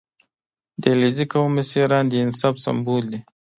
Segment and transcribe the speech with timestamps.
[0.81, 3.19] •د علیزي قوم مشران د انصاف سمبول دي.